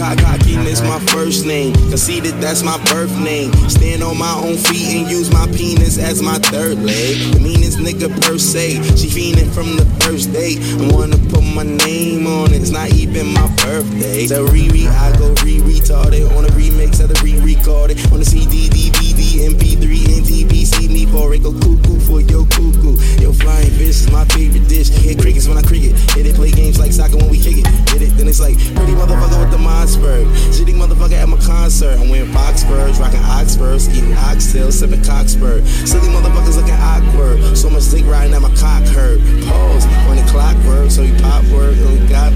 Cockiness 0.00 0.80
my 0.80 0.98
first 1.12 1.44
name. 1.44 1.74
Conceited, 1.90 2.32
that's 2.40 2.62
my 2.62 2.82
birth 2.84 3.14
name. 3.18 3.52
Stand 3.68 4.02
on 4.02 4.16
my 4.16 4.32
own 4.42 4.56
feet 4.56 5.02
and 5.02 5.10
use 5.10 5.30
my 5.30 5.46
penis 5.48 5.98
as 5.98 6.22
my 6.22 6.38
third 6.38 6.78
leg. 6.78 7.34
The 7.34 7.40
meanest 7.40 7.78
nigga 7.78 8.08
per 8.22 8.38
se. 8.38 8.76
She 8.96 9.08
fiending 9.08 9.52
from 9.52 9.76
the 9.76 9.84
first 10.00 10.32
date. 10.32 10.60
I 10.80 10.90
wanna 10.94 11.18
put 11.28 11.42
my 11.42 11.64
name 11.64 12.09
on 12.40 12.52
it. 12.52 12.60
It's 12.60 12.70
not 12.70 12.92
even 12.94 13.32
my 13.34 13.46
birthday. 13.60 14.26
So 14.26 14.46
Riri, 14.48 14.88
I 14.88 15.12
go 15.18 15.34
re-retarded 15.44 16.24
on 16.36 16.44
a 16.44 16.52
remix 16.56 17.00
of 17.02 17.12
the 17.12 17.20
re-recorded 17.20 18.00
on 18.12 18.18
the 18.20 18.24
CD, 18.24 18.68
DVD, 18.68 19.52
MP3, 19.52 19.84
NTP. 20.24 20.64
See 20.64 20.88
me 20.88 21.04
for 21.06 21.32
it. 21.34 21.42
Go 21.42 21.52
cuckoo 21.52 22.00
for 22.00 22.20
your 22.20 22.46
cuckoo. 22.48 22.96
Yo, 23.20 23.32
flying 23.32 23.70
fish 23.76 24.06
is 24.06 24.10
my 24.10 24.24
favorite 24.32 24.66
dish. 24.68 24.88
Hit 24.88 25.20
crickets 25.20 25.46
when 25.46 25.58
I 25.58 25.62
cricket. 25.62 25.92
Hit 26.16 26.26
it, 26.26 26.34
play 26.34 26.50
games 26.50 26.78
like 26.78 26.92
soccer 26.92 27.16
when 27.16 27.28
we 27.28 27.38
kick 27.38 27.60
it. 27.60 27.66
Hit 27.92 28.02
it, 28.02 28.16
then 28.16 28.28
it's 28.28 28.40
like 28.40 28.56
pretty 28.74 28.96
motherfucker 28.96 29.40
with 29.40 29.52
the 29.52 29.60
Mossberg. 29.60 30.24
Shitty 30.56 30.74
motherfucker 30.74 31.20
at 31.20 31.28
my 31.28 31.38
concert. 31.44 31.98
I'm 32.00 32.08
wearing 32.08 32.30
Foxburgs, 32.32 32.98
rocking 32.98 33.20
Oxfords, 33.20 33.88
eating 33.90 34.16
oxtails, 34.16 34.80
sipping 34.80 35.02
Coxburg. 35.02 35.66
Silly 35.86 36.08
motherfuckers 36.08 36.56
looking 36.56 36.80
awkward. 36.80 37.56
So 37.56 37.68
much 37.68 37.90
dick 37.90 38.06
riding 38.06 38.34
at 38.34 38.40
my 38.40 38.52
cock 38.56 38.84
hurt. 38.88 39.20
Pause 39.44 39.84
when 40.08 40.16
the 40.16 40.26
clock 40.30 40.56
works, 40.64 40.96
so 40.96 41.02
you 41.02 41.14
pop 41.20 41.44
work, 41.52 41.76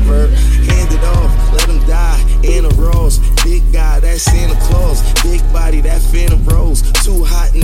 bird. 0.05 0.31
Hand 0.31 0.93
it 0.93 1.05
off, 1.05 1.53
let 1.53 1.69
him 1.69 1.81
die 1.87 2.21
in 2.43 2.65
a 2.65 2.75
rose. 2.75 3.19
Big 3.45 3.63
guy, 3.73 4.01
that 4.01 4.19
Santa 4.19 4.59
Claus. 4.67 5.01
Big 5.23 5.41
body, 5.53 5.81
that 5.83 6.01
Phantom 6.03 6.45
Rose. 6.45 6.83
Too 7.05 7.25
hot 7.25 7.55